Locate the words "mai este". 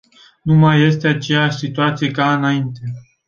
0.55-1.07